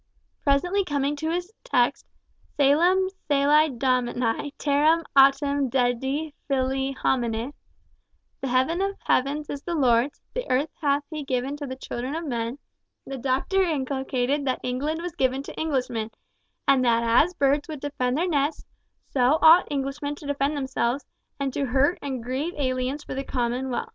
Presently 0.43 0.83
coming 0.83 1.15
to 1.17 1.29
his 1.29 1.53
text, 1.63 2.07
"Cœlum 2.57 3.07
cœli 3.29 3.77
Domini, 3.77 4.51
terram 4.57 5.03
autem 5.15 5.69
dedit 5.69 6.33
filiis 6.49 6.97
hominis" 7.03 7.53
(the 8.39 8.47
Heaven 8.47 8.81
of 8.81 8.95
Heavens 9.05 9.47
is 9.51 9.61
the 9.61 9.75
Lord's, 9.75 10.19
the 10.33 10.49
earth 10.49 10.71
hath 10.81 11.03
He 11.11 11.23
given 11.23 11.55
to 11.57 11.67
the 11.67 11.75
children 11.75 12.15
of 12.15 12.25
men), 12.25 12.57
the 13.05 13.19
doctor 13.19 13.61
inculcated 13.61 14.43
that 14.45 14.61
England 14.63 15.03
was 15.03 15.13
given 15.13 15.43
to 15.43 15.59
Englishmen, 15.59 16.09
and 16.67 16.83
that 16.83 17.03
as 17.03 17.35
birds 17.35 17.67
would 17.67 17.79
defend 17.81 18.17
their 18.17 18.27
nests, 18.27 18.65
so 19.07 19.37
ought 19.43 19.67
Englishmen 19.69 20.15
to 20.15 20.25
defend 20.25 20.57
themselves, 20.57 21.05
and 21.39 21.53
to 21.53 21.67
hurt 21.67 21.99
and 22.01 22.23
grieve 22.23 22.55
aliens 22.57 23.03
for 23.03 23.13
the 23.13 23.23
common 23.23 23.69
weal! 23.69 23.85